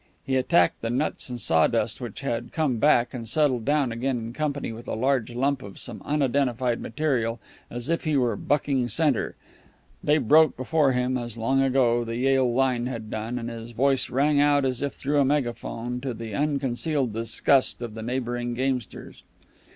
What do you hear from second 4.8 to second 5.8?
a large lump of